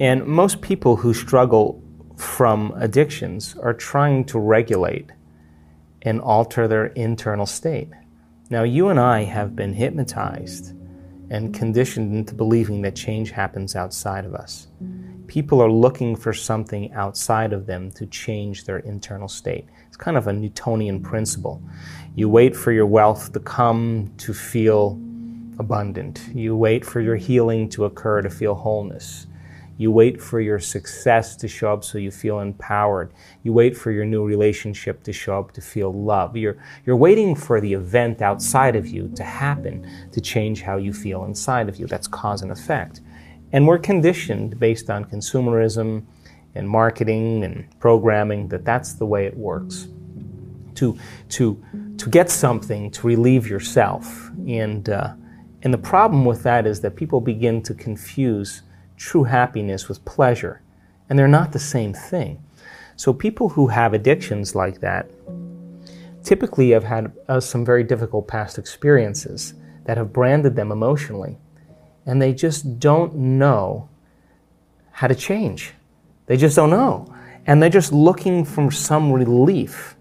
And 0.00 0.26
most 0.26 0.60
people 0.60 0.96
who 0.96 1.14
struggle 1.14 1.82
from 2.16 2.72
addictions 2.76 3.56
are 3.60 3.74
trying 3.74 4.24
to 4.26 4.38
regulate 4.38 5.10
and 6.02 6.20
alter 6.20 6.68
their 6.68 6.86
internal 6.86 7.46
state. 7.46 7.88
Now, 8.50 8.62
you 8.62 8.88
and 8.88 9.00
I 9.00 9.24
have 9.24 9.56
been 9.56 9.72
hypnotized 9.72 10.74
and 11.30 11.54
conditioned 11.54 12.14
into 12.14 12.34
believing 12.34 12.82
that 12.82 12.94
change 12.94 13.30
happens 13.30 13.74
outside 13.74 14.24
of 14.24 14.34
us. 14.34 14.68
People 15.26 15.62
are 15.62 15.70
looking 15.70 16.14
for 16.14 16.34
something 16.34 16.92
outside 16.92 17.52
of 17.52 17.66
them 17.66 17.90
to 17.92 18.06
change 18.06 18.64
their 18.64 18.78
internal 18.80 19.28
state. 19.28 19.66
It's 19.88 19.96
kind 19.96 20.16
of 20.16 20.26
a 20.26 20.32
Newtonian 20.32 21.00
principle. 21.00 21.62
You 22.14 22.28
wait 22.28 22.54
for 22.54 22.72
your 22.72 22.86
wealth 22.86 23.32
to 23.32 23.40
come 23.40 24.12
to 24.18 24.34
feel 24.34 25.00
abundant. 25.58 26.28
You 26.34 26.56
wait 26.56 26.84
for 26.84 27.00
your 27.00 27.16
healing 27.16 27.68
to 27.70 27.86
occur 27.86 28.20
to 28.20 28.28
feel 28.28 28.54
wholeness. 28.54 29.26
You 29.76 29.90
wait 29.90 30.20
for 30.20 30.40
your 30.40 30.60
success 30.60 31.34
to 31.36 31.48
show 31.48 31.72
up 31.72 31.82
so 31.82 31.98
you 31.98 32.10
feel 32.10 32.40
empowered. 32.40 33.12
You 33.42 33.52
wait 33.52 33.76
for 33.76 33.90
your 33.90 34.04
new 34.04 34.24
relationship 34.24 35.02
to 35.02 35.12
show 35.12 35.38
up 35.40 35.52
to 35.52 35.60
feel 35.60 35.92
love. 35.92 36.36
You're, 36.36 36.56
you're 36.86 36.96
waiting 36.96 37.34
for 37.34 37.60
the 37.60 37.72
event 37.74 38.22
outside 38.22 38.76
of 38.76 38.86
you 38.86 39.08
to 39.16 39.24
happen 39.24 40.08
to 40.12 40.20
change 40.20 40.62
how 40.62 40.76
you 40.76 40.92
feel 40.92 41.24
inside 41.24 41.68
of 41.68 41.76
you. 41.76 41.86
That's 41.86 42.06
cause 42.06 42.42
and 42.42 42.52
effect. 42.52 43.00
And 43.52 43.66
we're 43.66 43.78
conditioned 43.78 44.60
based 44.60 44.90
on 44.90 45.04
consumerism 45.04 46.04
and 46.54 46.68
marketing 46.68 47.42
and 47.42 47.68
programming 47.80 48.48
that 48.48 48.64
that's 48.64 48.94
the 48.94 49.06
way 49.06 49.26
it 49.26 49.36
works. 49.36 49.88
To, 50.76 50.98
to, 51.30 51.64
to 51.98 52.10
get 52.10 52.30
something 52.30 52.90
to 52.90 53.06
relieve 53.06 53.48
yourself. 53.48 54.30
And, 54.48 54.88
uh, 54.88 55.14
and 55.62 55.72
the 55.72 55.78
problem 55.78 56.24
with 56.24 56.42
that 56.42 56.66
is 56.66 56.80
that 56.80 56.96
people 56.96 57.20
begin 57.20 57.62
to 57.62 57.74
confuse 57.74 58.62
true 58.96 59.24
happiness 59.24 59.88
with 59.88 60.04
pleasure, 60.04 60.62
and 61.08 61.18
they're 61.18 61.28
not 61.28 61.52
the 61.52 61.58
same 61.58 61.92
thing. 61.92 62.42
So, 62.96 63.12
people 63.12 63.48
who 63.50 63.68
have 63.68 63.92
addictions 63.92 64.54
like 64.54 64.80
that 64.80 65.10
typically 66.22 66.70
have 66.70 66.84
had 66.84 67.12
uh, 67.28 67.40
some 67.40 67.64
very 67.64 67.84
difficult 67.84 68.28
past 68.28 68.58
experiences 68.58 69.54
that 69.84 69.96
have 69.96 70.12
branded 70.12 70.56
them 70.56 70.72
emotionally, 70.72 71.36
and 72.06 72.20
they 72.20 72.32
just 72.32 72.78
don't 72.78 73.14
know 73.14 73.88
how 74.92 75.06
to 75.06 75.14
change. 75.14 75.72
They 76.26 76.36
just 76.36 76.56
don't 76.56 76.70
know. 76.70 77.12
And 77.46 77.62
they're 77.62 77.68
just 77.68 77.92
looking 77.92 78.44
for 78.44 78.70
some 78.70 79.12
relief 79.12 79.96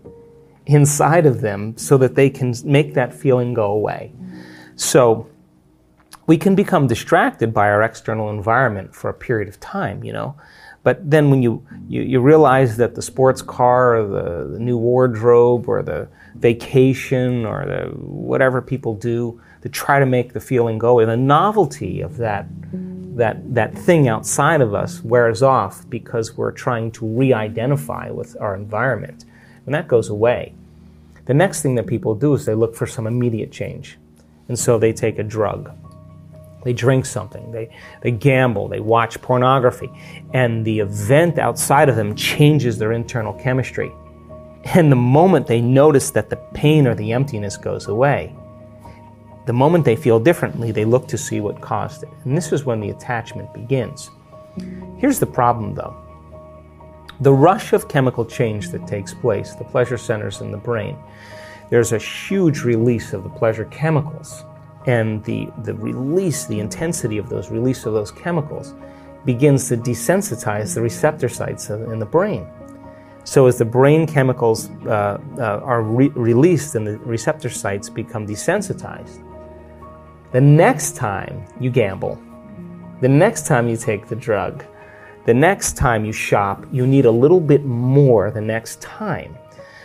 inside 0.65 1.25
of 1.25 1.41
them 1.41 1.77
so 1.77 1.97
that 1.97 2.15
they 2.15 2.29
can 2.29 2.53
make 2.63 2.93
that 2.93 3.13
feeling 3.13 3.53
go 3.53 3.71
away. 3.71 4.13
So, 4.75 5.29
we 6.25 6.37
can 6.37 6.55
become 6.55 6.87
distracted 6.87 7.53
by 7.53 7.69
our 7.69 7.83
external 7.83 8.29
environment 8.29 8.95
for 8.95 9.09
a 9.09 9.13
period 9.13 9.49
of 9.49 9.59
time, 9.59 10.03
you 10.03 10.13
know. 10.13 10.35
But 10.83 11.09
then 11.09 11.29
when 11.29 11.41
you, 11.41 11.65
you, 11.87 12.01
you 12.01 12.19
realize 12.19 12.75
that 12.77 12.95
the 12.95 13.01
sports 13.01 13.41
car 13.41 13.97
or 13.97 14.07
the, 14.07 14.53
the, 14.53 14.59
new 14.59 14.77
wardrobe 14.77 15.69
or 15.69 15.81
the 15.81 16.09
vacation 16.35 17.45
or 17.45 17.65
the 17.65 17.89
whatever 17.95 18.61
people 18.61 18.93
do 18.93 19.41
to 19.61 19.69
try 19.69 19.99
to 19.99 20.05
make 20.05 20.33
the 20.33 20.41
feeling 20.41 20.77
go 20.77 20.89
away, 20.89 21.05
the 21.05 21.15
novelty 21.15 22.01
of 22.01 22.17
that, 22.17 22.47
that, 23.15 23.53
that 23.53 23.73
thing 23.73 24.09
outside 24.09 24.59
of 24.59 24.73
us 24.73 25.01
wears 25.03 25.41
off 25.41 25.89
because 25.89 26.35
we're 26.35 26.51
trying 26.51 26.91
to 26.91 27.05
re-identify 27.05 28.09
with 28.09 28.35
our 28.41 28.53
environment. 28.53 29.23
And 29.65 29.73
that 29.73 29.87
goes 29.87 30.09
away, 30.09 30.53
the 31.25 31.33
next 31.33 31.61
thing 31.61 31.75
that 31.75 31.87
people 31.87 32.13
do 32.13 32.33
is 32.33 32.45
they 32.45 32.55
look 32.55 32.75
for 32.75 32.85
some 32.85 33.07
immediate 33.07 33.53
change. 33.53 33.97
And 34.49 34.59
so 34.59 34.77
they 34.77 34.91
take 34.91 35.17
a 35.17 35.23
drug 35.23 35.71
they 36.63 36.73
drink 36.73 37.05
something, 37.05 37.51
they, 37.51 37.69
they 38.01 38.11
gamble, 38.11 38.67
they 38.67 38.79
watch 38.79 39.21
pornography, 39.21 39.89
and 40.33 40.65
the 40.65 40.79
event 40.79 41.37
outside 41.37 41.89
of 41.89 41.95
them 41.95 42.15
changes 42.15 42.77
their 42.77 42.93
internal 42.93 43.33
chemistry. 43.33 43.91
And 44.65 44.91
the 44.91 44.95
moment 44.95 45.47
they 45.47 45.61
notice 45.61 46.11
that 46.11 46.29
the 46.29 46.37
pain 46.53 46.87
or 46.87 46.95
the 46.95 47.11
emptiness 47.11 47.57
goes 47.57 47.87
away, 47.87 48.33
the 49.45 49.53
moment 49.53 49.83
they 49.83 49.97
feel 49.97 50.19
differently, 50.21 50.71
they 50.71 50.85
look 50.85 51.07
to 51.09 51.17
see 51.17 51.41
what 51.41 51.59
caused 51.59 52.03
it. 52.03 52.09
And 52.23 52.35
this 52.35 52.53
is 52.53 52.63
when 52.63 52.79
the 52.79 52.91
attachment 52.91 53.53
begins. 53.53 54.09
Here's 54.97 55.19
the 55.19 55.25
problem 55.25 55.75
though 55.75 55.97
the 57.19 57.33
rush 57.33 57.73
of 57.73 57.87
chemical 57.87 58.25
change 58.25 58.69
that 58.71 58.87
takes 58.87 59.13
place, 59.13 59.53
the 59.53 59.63
pleasure 59.63 59.97
centers 59.97 60.41
in 60.41 60.51
the 60.51 60.57
brain, 60.57 60.97
there's 61.69 61.93
a 61.93 61.97
huge 61.97 62.63
release 62.63 63.13
of 63.13 63.23
the 63.23 63.29
pleasure 63.29 63.65
chemicals 63.65 64.43
and 64.85 65.23
the, 65.23 65.49
the 65.63 65.73
release, 65.73 66.45
the 66.45 66.59
intensity 66.59 67.17
of 67.17 67.29
those 67.29 67.49
release 67.49 67.85
of 67.85 67.93
those 67.93 68.11
chemicals 68.11 68.73
begins 69.25 69.69
to 69.69 69.77
desensitize 69.77 70.75
the 70.75 70.81
receptor 70.81 71.29
sites 71.29 71.69
in 71.69 71.99
the 71.99 72.05
brain. 72.05 72.47
So 73.23 73.47
as 73.47 73.57
the 73.57 73.65
brain 73.65 74.05
chemicals 74.05 74.69
uh, 74.85 75.17
uh, 75.37 75.41
are 75.63 75.81
re- 75.81 76.09
released 76.09 76.75
and 76.75 76.85
the 76.85 76.97
receptor 76.97 77.49
sites 77.49 77.89
become 77.89 78.27
desensitized, 78.27 79.23
the 80.33 80.41
next 80.41 80.95
time 80.97 81.45
you 81.59 81.69
gamble, 81.69 82.21
the 82.99 83.07
next 83.07 83.47
time 83.47 83.69
you 83.69 83.77
take 83.77 84.07
the 84.07 84.15
drug, 84.15 84.65
the 85.25 85.33
next 85.33 85.77
time 85.77 86.03
you 86.03 86.11
shop, 86.11 86.65
you 86.71 86.85
need 86.85 87.05
a 87.05 87.11
little 87.11 87.39
bit 87.39 87.63
more 87.63 88.29
the 88.29 88.41
next 88.41 88.81
time. 88.81 89.37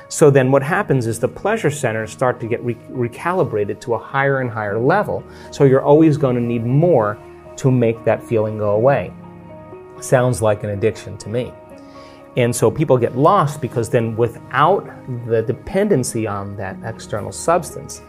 So 0.08 0.30
then 0.30 0.50
what 0.50 0.62
happens 0.62 1.06
is 1.06 1.18
the 1.18 1.28
pleasure 1.28 1.70
centers 1.70 2.10
start 2.10 2.40
to 2.40 2.46
get 2.46 2.62
re- 2.64 2.74
recalibrated 2.90 3.78
to 3.80 3.94
a 3.94 3.98
higher 3.98 4.40
and 4.40 4.50
higher 4.50 4.78
level. 4.78 5.22
So 5.50 5.64
you're 5.64 5.82
always 5.82 6.16
going 6.16 6.34
to 6.36 6.40
need 6.40 6.64
more 6.64 7.18
to 7.56 7.70
make 7.70 8.04
that 8.04 8.22
feeling 8.22 8.56
go 8.56 8.70
away. 8.70 9.12
Sounds 10.00 10.40
like 10.40 10.64
an 10.64 10.70
addiction 10.70 11.18
to 11.18 11.28
me. 11.28 11.52
And 12.36 12.54
so 12.54 12.70
people 12.70 12.96
get 12.96 13.16
lost 13.16 13.60
because 13.60 13.90
then 13.90 14.16
without 14.16 14.86
the 15.26 15.42
dependency 15.42 16.26
on 16.26 16.56
that 16.56 16.76
external 16.84 17.32
substance, 17.32 18.00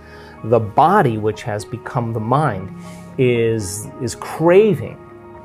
the 0.46 0.60
body, 0.60 1.18
which 1.18 1.42
has 1.44 1.66
become 1.66 2.14
the 2.14 2.20
mind, 2.20 2.74
is, 3.18 3.88
is 4.02 4.16
craving 4.16 4.98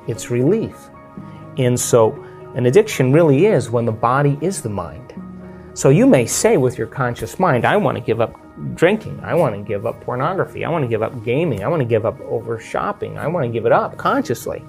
its 0.06 0.30
relief. 0.30 0.76
And 1.56 1.78
so 1.80 2.12
an 2.54 2.66
addiction 2.66 3.12
really 3.12 3.46
is 3.46 3.70
when 3.70 3.86
the 3.86 3.92
body 3.92 4.38
is 4.40 4.62
the 4.62 4.68
mind. 4.68 5.14
So 5.74 5.88
you 5.88 6.06
may 6.06 6.24
say 6.24 6.56
with 6.56 6.78
your 6.78 6.86
conscious 6.86 7.40
mind, 7.40 7.64
I 7.64 7.76
want 7.76 7.98
to 7.98 8.00
give 8.00 8.20
up 8.20 8.38
drinking. 8.76 9.18
I 9.24 9.34
want 9.34 9.56
to 9.56 9.60
give 9.60 9.86
up 9.86 10.00
pornography. 10.00 10.64
I 10.64 10.70
want 10.70 10.84
to 10.84 10.88
give 10.88 11.02
up 11.02 11.24
gaming. 11.24 11.64
I 11.64 11.68
want 11.68 11.80
to 11.80 11.84
give 11.84 12.06
up 12.06 12.20
over 12.20 12.60
shopping. 12.60 13.18
I 13.18 13.26
want 13.26 13.44
to 13.44 13.50
give 13.50 13.66
it 13.66 13.72
up 13.72 13.96
consciously. 13.96 14.62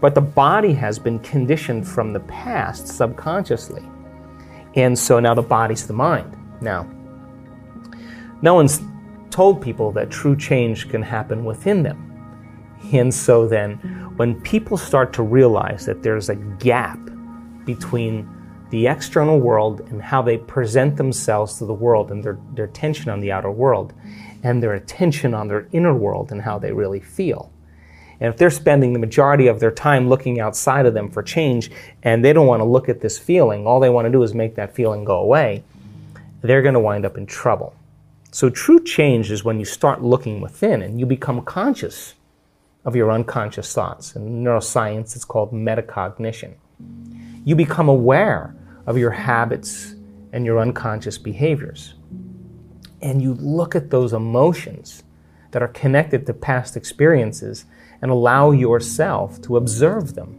But 0.00 0.14
the 0.14 0.22
body 0.22 0.72
has 0.72 0.98
been 0.98 1.18
conditioned 1.18 1.86
from 1.86 2.14
the 2.14 2.20
past 2.20 2.88
subconsciously. 2.88 3.82
And 4.74 4.98
so 4.98 5.20
now 5.20 5.34
the 5.34 5.42
body's 5.42 5.86
the 5.86 5.92
mind. 5.92 6.34
Now, 6.62 6.90
no 8.40 8.54
one's 8.54 8.80
told 9.28 9.60
people 9.60 9.92
that 9.92 10.10
true 10.10 10.34
change 10.34 10.88
can 10.88 11.02
happen 11.02 11.44
within 11.44 11.82
them. 11.82 12.08
And 12.92 13.12
so 13.12 13.46
then, 13.46 13.76
when 14.16 14.40
people 14.40 14.78
start 14.78 15.12
to 15.14 15.22
realize 15.22 15.84
that 15.86 16.02
there's 16.02 16.30
a 16.30 16.36
gap 16.36 16.98
between 17.64 18.28
the 18.72 18.86
external 18.86 19.38
world 19.38 19.80
and 19.90 20.00
how 20.00 20.22
they 20.22 20.38
present 20.38 20.96
themselves 20.96 21.58
to 21.58 21.66
the 21.66 21.74
world 21.74 22.10
and 22.10 22.24
their, 22.24 22.38
their 22.54 22.64
attention 22.64 23.10
on 23.10 23.20
the 23.20 23.30
outer 23.30 23.50
world 23.50 23.92
and 24.42 24.62
their 24.62 24.72
attention 24.72 25.34
on 25.34 25.46
their 25.46 25.68
inner 25.72 25.94
world 25.94 26.32
and 26.32 26.40
how 26.40 26.58
they 26.58 26.72
really 26.72 26.98
feel. 26.98 27.52
And 28.18 28.32
if 28.32 28.38
they're 28.38 28.48
spending 28.48 28.94
the 28.94 28.98
majority 28.98 29.46
of 29.46 29.60
their 29.60 29.70
time 29.70 30.08
looking 30.08 30.40
outside 30.40 30.86
of 30.86 30.94
them 30.94 31.10
for 31.10 31.22
change 31.22 31.70
and 32.02 32.24
they 32.24 32.32
don't 32.32 32.46
want 32.46 32.60
to 32.60 32.64
look 32.64 32.88
at 32.88 33.02
this 33.02 33.18
feeling, 33.18 33.66
all 33.66 33.78
they 33.78 33.90
want 33.90 34.06
to 34.06 34.10
do 34.10 34.22
is 34.22 34.32
make 34.32 34.54
that 34.54 34.74
feeling 34.74 35.04
go 35.04 35.18
away, 35.18 35.62
they're 36.40 36.62
going 36.62 36.72
to 36.72 36.80
wind 36.80 37.04
up 37.04 37.18
in 37.18 37.26
trouble. 37.26 37.74
So 38.30 38.48
true 38.48 38.82
change 38.82 39.30
is 39.30 39.44
when 39.44 39.58
you 39.58 39.66
start 39.66 40.00
looking 40.00 40.40
within 40.40 40.80
and 40.80 40.98
you 40.98 41.04
become 41.04 41.42
conscious 41.42 42.14
of 42.86 42.96
your 42.96 43.12
unconscious 43.12 43.70
thoughts. 43.74 44.16
In 44.16 44.42
neuroscience, 44.42 45.14
it's 45.14 45.26
called 45.26 45.52
metacognition. 45.52 46.54
You 47.44 47.54
become 47.54 47.90
aware 47.90 48.54
of 48.86 48.98
your 48.98 49.10
habits 49.10 49.94
and 50.32 50.44
your 50.44 50.58
unconscious 50.58 51.18
behaviors. 51.18 51.94
And 53.00 53.20
you 53.20 53.34
look 53.34 53.74
at 53.74 53.90
those 53.90 54.12
emotions 54.12 55.02
that 55.50 55.62
are 55.62 55.68
connected 55.68 56.26
to 56.26 56.34
past 56.34 56.76
experiences 56.76 57.64
and 58.00 58.10
allow 58.10 58.50
yourself 58.50 59.40
to 59.42 59.56
observe 59.56 60.14
them. 60.14 60.38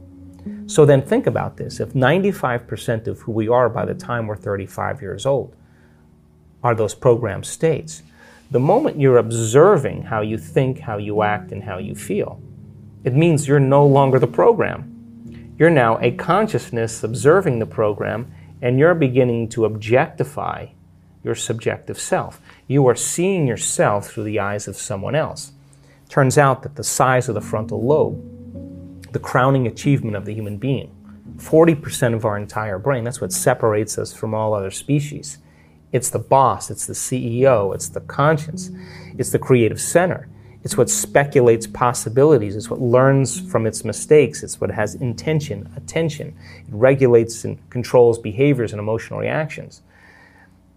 So 0.67 0.85
then 0.85 1.01
think 1.01 1.27
about 1.27 1.57
this. 1.57 1.79
If 1.79 1.93
95% 1.93 3.07
of 3.07 3.19
who 3.19 3.31
we 3.31 3.47
are 3.47 3.69
by 3.69 3.85
the 3.85 3.93
time 3.93 4.27
we're 4.27 4.35
35 4.35 5.01
years 5.01 5.25
old 5.25 5.55
are 6.63 6.75
those 6.75 6.95
programmed 6.95 7.45
states, 7.45 8.03
the 8.51 8.59
moment 8.59 8.99
you're 8.99 9.17
observing 9.17 10.03
how 10.03 10.21
you 10.21 10.37
think, 10.37 10.79
how 10.79 10.97
you 10.97 11.23
act, 11.23 11.51
and 11.51 11.63
how 11.63 11.77
you 11.77 11.95
feel, 11.95 12.41
it 13.03 13.13
means 13.13 13.47
you're 13.47 13.59
no 13.59 13.85
longer 13.85 14.19
the 14.19 14.27
program. 14.27 15.53
You're 15.57 15.69
now 15.69 15.99
a 15.99 16.11
consciousness 16.11 17.03
observing 17.03 17.59
the 17.59 17.65
program, 17.65 18.32
and 18.63 18.79
you're 18.79 18.95
beginning 18.95 19.49
to 19.49 19.65
objectify 19.65 20.65
your 21.21 21.35
subjective 21.35 21.99
self. 21.99 22.41
You 22.65 22.87
are 22.87 22.95
seeing 22.95 23.45
yourself 23.45 24.09
through 24.09 24.23
the 24.23 24.39
eyes 24.39 24.69
of 24.69 24.77
someone 24.77 25.15
else. 25.15 25.51
Turns 26.07 26.37
out 26.37 26.63
that 26.63 26.77
the 26.77 26.83
size 26.83 27.27
of 27.27 27.35
the 27.35 27.41
frontal 27.41 27.85
lobe, 27.85 29.11
the 29.11 29.19
crowning 29.19 29.67
achievement 29.67 30.15
of 30.15 30.23
the 30.23 30.33
human 30.33 30.57
being, 30.57 30.95
40% 31.37 32.13
of 32.13 32.23
our 32.23 32.37
entire 32.37 32.79
brain, 32.79 33.03
that's 33.03 33.19
what 33.19 33.33
separates 33.33 33.97
us 33.97 34.13
from 34.13 34.33
all 34.33 34.53
other 34.53 34.71
species. 34.71 35.39
It's 35.91 36.09
the 36.09 36.19
boss, 36.19 36.71
it's 36.71 36.87
the 36.87 36.93
CEO, 36.93 37.75
it's 37.75 37.89
the 37.89 37.99
conscience, 37.99 38.71
it's 39.17 39.31
the 39.31 39.39
creative 39.39 39.81
center. 39.81 40.29
It's 40.63 40.77
what 40.77 40.89
speculates 40.89 41.67
possibilities. 41.67 42.55
It's 42.55 42.69
what 42.69 42.79
learns 42.79 43.39
from 43.51 43.67
its 43.67 43.83
mistakes. 43.83 44.43
It's 44.43 44.61
what 44.61 44.71
has 44.71 44.95
intention, 44.95 45.71
attention. 45.75 46.35
It 46.59 46.73
regulates 46.73 47.43
and 47.43 47.57
controls 47.69 48.17
behaviors 48.17 48.71
and 48.71 48.79
emotional 48.79 49.19
reactions. 49.19 49.81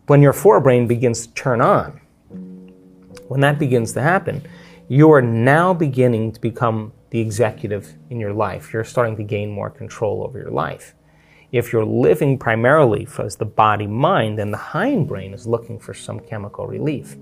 When 0.06 0.22
your 0.22 0.32
forebrain 0.32 0.88
begins 0.88 1.26
to 1.26 1.34
turn 1.34 1.60
on, 1.60 2.00
when 3.28 3.40
that 3.40 3.58
begins 3.58 3.92
to 3.92 4.02
happen, 4.02 4.42
you 4.88 5.10
are 5.12 5.22
now 5.22 5.74
beginning 5.74 6.32
to 6.32 6.40
become 6.40 6.92
the 7.10 7.20
executive 7.20 7.94
in 8.10 8.20
your 8.20 8.32
life. 8.32 8.72
You're 8.72 8.84
starting 8.84 9.16
to 9.16 9.22
gain 9.22 9.50
more 9.50 9.70
control 9.70 10.22
over 10.22 10.38
your 10.38 10.50
life. 10.50 10.94
If 11.52 11.72
you're 11.72 11.84
living 11.84 12.38
primarily 12.38 13.06
as 13.18 13.36
the 13.36 13.44
body 13.44 13.86
mind, 13.86 14.38
then 14.38 14.50
the 14.50 14.58
hindbrain 14.58 15.32
is 15.32 15.46
looking 15.46 15.78
for 15.78 15.94
some 15.94 16.20
chemical 16.20 16.66
relief. 16.66 17.16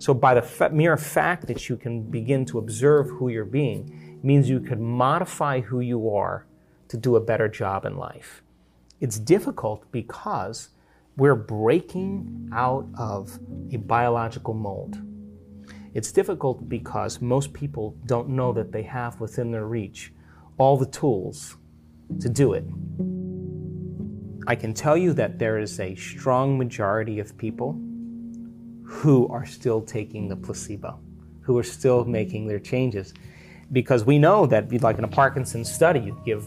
So, 0.00 0.14
by 0.14 0.32
the 0.32 0.40
fa- 0.40 0.70
mere 0.70 0.96
fact 0.96 1.46
that 1.48 1.68
you 1.68 1.76
can 1.76 2.02
begin 2.02 2.46
to 2.46 2.58
observe 2.58 3.10
who 3.10 3.28
you're 3.28 3.44
being, 3.44 4.18
means 4.22 4.48
you 4.48 4.60
can 4.60 4.82
modify 4.82 5.60
who 5.60 5.80
you 5.80 6.08
are 6.14 6.46
to 6.88 6.96
do 6.96 7.16
a 7.16 7.20
better 7.20 7.48
job 7.48 7.84
in 7.84 7.98
life. 7.98 8.42
It's 9.00 9.18
difficult 9.18 9.92
because 9.92 10.70
we're 11.18 11.34
breaking 11.34 12.48
out 12.50 12.88
of 12.98 13.38
a 13.72 13.76
biological 13.76 14.54
mold. 14.54 14.98
It's 15.92 16.12
difficult 16.12 16.66
because 16.66 17.20
most 17.20 17.52
people 17.52 17.94
don't 18.06 18.30
know 18.30 18.54
that 18.54 18.72
they 18.72 18.84
have 18.84 19.20
within 19.20 19.50
their 19.50 19.66
reach 19.66 20.14
all 20.56 20.78
the 20.78 20.86
tools 20.86 21.58
to 22.20 22.30
do 22.30 22.54
it. 22.54 22.64
I 24.46 24.54
can 24.54 24.72
tell 24.72 24.96
you 24.96 25.12
that 25.12 25.38
there 25.38 25.58
is 25.58 25.78
a 25.78 25.94
strong 25.94 26.56
majority 26.56 27.18
of 27.18 27.36
people 27.36 27.78
who 28.90 29.28
are 29.28 29.46
still 29.46 29.80
taking 29.80 30.26
the 30.26 30.34
placebo, 30.34 30.98
who 31.42 31.56
are 31.56 31.62
still 31.62 32.04
making 32.04 32.48
their 32.48 32.58
changes. 32.58 33.14
Because 33.70 34.04
we 34.04 34.18
know 34.18 34.46
that, 34.46 34.82
like 34.82 34.98
in 34.98 35.04
a 35.04 35.08
Parkinson's 35.08 35.72
study, 35.72 36.00
you 36.00 36.20
give 36.24 36.44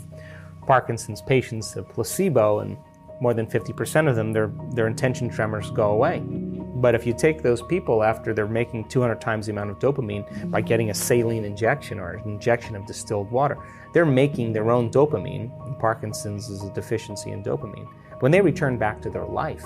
Parkinson's 0.68 1.22
patients 1.22 1.78
a 1.78 1.84
placebo, 1.84 2.60
and 2.60 2.78
more 3.22 3.34
than 3.34 3.48
50% 3.48 4.10
of 4.10 4.18
them, 4.18 4.34
their, 4.34 4.52
their 4.74 4.88
intention 4.88 5.30
tremors 5.30 5.72
go 5.72 5.92
away. 5.92 6.20
But 6.20 6.96
if 6.96 7.08
you 7.08 7.14
take 7.14 7.42
those 7.42 7.62
people 7.62 8.04
after 8.04 8.34
they're 8.34 8.46
making 8.46 8.90
200 8.90 9.22
times 9.22 9.46
the 9.46 9.54
amount 9.54 9.70
of 9.70 9.80
dopamine 9.80 10.52
by 10.52 10.60
getting 10.60 10.90
a 10.90 10.94
saline 10.94 11.46
injection 11.46 11.98
or 11.98 12.12
an 12.12 12.24
injection 12.26 12.76
of 12.76 12.86
distilled 12.86 13.32
water, 13.32 13.58
they're 13.94 14.06
making 14.06 14.52
their 14.52 14.70
own 14.70 14.92
dopamine. 14.92 15.80
Parkinson's 15.80 16.50
is 16.50 16.62
a 16.62 16.74
deficiency 16.74 17.32
in 17.32 17.42
dopamine. 17.42 17.88
When 18.20 18.34
they 18.34 18.42
return 18.42 18.78
back 18.78 19.02
to 19.04 19.10
their 19.10 19.26
life, 19.26 19.66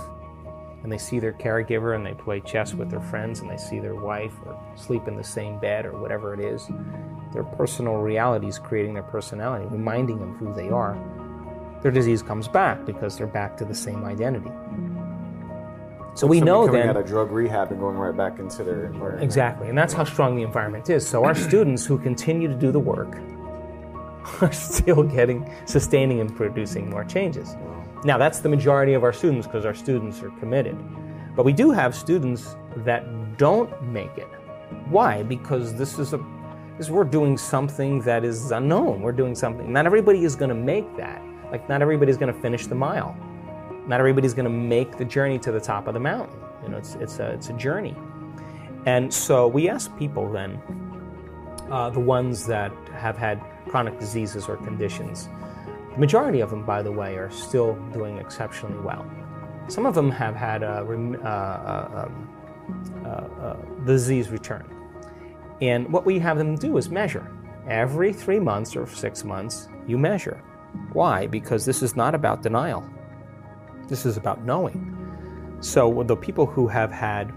and 0.84 0.92
they 0.92 0.98
see 0.98 1.20
their 1.20 1.34
caregiver 1.34 1.96
and 1.96 2.06
they 2.06 2.14
play 2.14 2.40
chess 2.40 2.74
with 2.74 2.90
their 2.90 3.02
friends 3.02 3.40
and 3.40 3.50
they 3.50 3.58
see 3.58 3.80
their 3.80 3.96
wife 3.96 4.34
or 4.46 4.60
sleep 4.76 5.08
in 5.08 5.16
the 5.16 5.24
same 5.24 5.60
bed 5.60 5.86
or 5.86 5.98
whatever 6.00 6.34
it 6.34 6.40
is. 6.40 6.70
Their 7.34 7.44
personal 7.44 7.96
reality 7.96 8.48
is 8.48 8.60
creating 8.60 8.94
their 8.94 9.04
personality, 9.04 9.66
reminding 9.70 10.20
them 10.20 10.36
who 10.36 10.54
they 10.54 10.70
are. 10.70 10.98
Their 11.82 11.92
disease 11.92 12.22
comes 12.22 12.48
back 12.48 12.86
because 12.86 13.18
they're 13.18 13.28
back 13.28 13.58
to 13.58 13.66
the 13.66 13.76
same 13.76 14.06
identity. 14.06 14.52
So 16.16 16.26
we 16.26 16.42
know 16.42 16.66
coming 16.66 16.82
then 16.82 16.90
out 16.90 16.98
of 16.98 17.06
drug 17.06 17.32
rehab 17.32 17.70
and 17.70 17.80
going 17.80 17.96
right 17.96 18.16
back 18.16 18.40
into 18.40 18.64
their 18.64 18.86
environment. 18.86 19.24
exactly, 19.24 19.70
and 19.70 19.78
that's 19.78 19.94
how 19.94 20.04
strong 20.04 20.36
the 20.36 20.42
environment 20.42 20.90
is. 20.90 21.08
So 21.08 21.24
our 21.24 21.36
students 21.36 21.86
who 21.86 22.00
continue 22.00 22.48
to 22.48 22.56
do 22.56 22.72
the 22.72 22.80
work 22.80 23.20
are 24.42 24.52
still 24.52 25.04
getting, 25.04 25.48
sustaining, 25.66 26.20
and 26.20 26.36
producing 26.36 26.90
more 26.90 27.04
changes. 27.04 27.56
Now, 28.04 28.18
that's 28.18 28.40
the 28.40 28.50
majority 28.50 28.94
of 28.94 29.04
our 29.04 29.14
students 29.14 29.48
because 29.48 29.66
our 29.66 29.74
students 29.74 30.22
are 30.22 30.30
committed. 30.32 30.78
But 31.36 31.46
we 31.46 31.54
do 31.54 31.72
have 31.72 31.96
students 31.96 32.56
that 32.78 33.38
don't 33.38 33.82
make 33.84 34.18
it. 34.18 34.28
Why? 34.90 35.24
Because 35.24 35.76
this 35.76 36.00
is 36.00 36.14
a 36.14 36.24
this, 36.78 36.90
we're 36.92 37.04
doing 37.04 37.38
something 37.38 38.02
that 38.02 38.24
is 38.24 38.52
unknown. 38.52 39.02
We're 39.02 39.12
doing 39.12 39.34
something. 39.34 39.72
Not 39.74 39.88
everybody 39.88 40.24
is 40.24 40.36
going 40.36 40.50
to 40.50 40.56
make 40.56 40.96
that. 40.98 41.22
Like 41.52 41.68
not 41.68 41.82
everybody's 41.82 42.18
going 42.18 42.34
to 42.34 42.40
finish 42.40 42.68
the 42.68 42.76
mile. 42.76 43.16
Not 43.88 44.00
everybody's 44.00 44.34
going 44.34 44.46
to 44.46 44.52
make 44.52 44.98
the 44.98 45.06
journey 45.06 45.40
to 45.40 45.52
the 45.52 45.60
top 45.60 45.88
of 45.88 45.94
the 45.94 46.00
mountain. 46.00 46.40
You 46.64 46.70
know, 46.70 46.78
it's 46.78 46.96
it's 46.96 47.20
a 47.20 47.32
it's 47.32 47.50
a 47.50 47.54
journey. 47.54 47.96
And 48.86 49.14
so 49.14 49.48
we 49.48 49.70
ask 49.70 49.96
people 49.98 50.32
then, 50.32 50.62
uh, 51.72 51.90
the 51.90 52.00
ones 52.00 52.46
that 52.48 52.72
have 52.94 53.18
had 53.18 53.42
chronic 53.68 54.00
diseases 54.00 54.48
or 54.48 54.58
conditions, 54.58 55.30
the 55.98 56.02
majority 56.02 56.42
of 56.42 56.52
them, 56.52 56.64
by 56.64 56.84
the 56.84 56.92
way, 56.92 57.16
are 57.16 57.32
still 57.32 57.74
doing 57.92 58.20
exceptionally 58.20 58.80
well. 58.82 59.04
Some 59.68 59.88
of 59.88 59.96
them 59.96 60.12
have 60.12 60.36
had 60.36 60.62
a, 60.62 60.82
um, 60.82 62.30
uh, 63.04 63.08
uh, 63.08 63.56
disease 63.84 64.30
return. 64.30 64.64
And 65.60 65.92
what 65.92 66.06
we 66.06 66.20
have 66.20 66.38
them 66.38 66.56
do 66.56 66.78
is 66.78 66.90
measure. 66.90 67.28
Every 67.68 68.14
three 68.14 68.40
months 68.40 68.76
or 68.76 68.86
six 68.86 69.24
months, 69.24 69.70
you 69.88 69.98
measure. 69.98 70.40
Why? 70.94 71.26
Because 71.26 71.66
this 71.66 71.82
is 71.82 71.96
not 71.96 72.14
about 72.14 72.44
denial, 72.44 72.88
this 73.88 74.06
is 74.06 74.18
about 74.18 74.46
knowing. 74.46 74.94
So, 75.62 76.04
the 76.04 76.16
people 76.16 76.46
who 76.46 76.68
have 76.68 76.92
had 76.92 77.34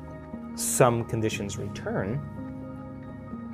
some 0.54 1.06
conditions 1.06 1.56
return, 1.56 2.20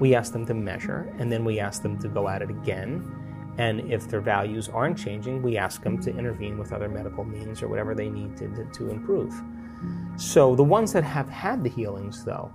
we 0.00 0.16
ask 0.16 0.32
them 0.32 0.44
to 0.46 0.54
measure, 0.54 1.14
and 1.20 1.30
then 1.30 1.44
we 1.44 1.60
ask 1.60 1.82
them 1.82 1.96
to 2.00 2.08
go 2.08 2.28
at 2.28 2.42
it 2.42 2.50
again. 2.50 3.25
And 3.58 3.92
if 3.92 4.08
their 4.08 4.20
values 4.20 4.68
aren't 4.68 4.98
changing, 4.98 5.42
we 5.42 5.56
ask 5.56 5.82
them 5.82 6.00
to 6.02 6.10
intervene 6.10 6.58
with 6.58 6.72
other 6.72 6.88
medical 6.88 7.24
means 7.24 7.62
or 7.62 7.68
whatever 7.68 7.94
they 7.94 8.10
need 8.10 8.36
to, 8.36 8.48
to, 8.48 8.64
to 8.64 8.90
improve. 8.90 9.34
So 10.16 10.54
the 10.54 10.64
ones 10.64 10.92
that 10.92 11.04
have 11.04 11.28
had 11.28 11.62
the 11.62 11.70
healings, 11.70 12.24
though, 12.24 12.52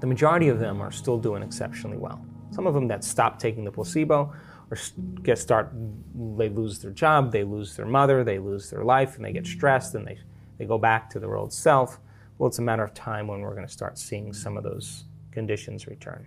the 0.00 0.06
majority 0.06 0.48
of 0.48 0.58
them 0.58 0.80
are 0.80 0.90
still 0.90 1.18
doing 1.18 1.42
exceptionally 1.42 1.98
well. 1.98 2.24
Some 2.50 2.66
of 2.66 2.74
them 2.74 2.88
that 2.88 3.04
stop 3.04 3.38
taking 3.38 3.64
the 3.64 3.70
placebo 3.70 4.32
or 4.70 4.78
get 5.22 5.38
start, 5.38 5.72
they 6.36 6.48
lose 6.48 6.78
their 6.78 6.90
job, 6.90 7.32
they 7.32 7.44
lose 7.44 7.76
their 7.76 7.86
mother, 7.86 8.24
they 8.24 8.38
lose 8.38 8.70
their 8.70 8.84
life, 8.84 9.16
and 9.16 9.24
they 9.24 9.32
get 9.32 9.46
stressed 9.46 9.94
and 9.94 10.06
they, 10.06 10.18
they 10.58 10.64
go 10.64 10.78
back 10.78 11.10
to 11.10 11.18
their 11.18 11.36
old 11.36 11.52
self. 11.52 11.98
Well, 12.38 12.48
it's 12.48 12.58
a 12.58 12.62
matter 12.62 12.82
of 12.82 12.94
time 12.94 13.26
when 13.26 13.40
we're 13.40 13.54
going 13.54 13.66
to 13.66 13.72
start 13.72 13.98
seeing 13.98 14.32
some 14.32 14.56
of 14.56 14.64
those 14.64 15.04
conditions 15.30 15.86
return. 15.86 16.26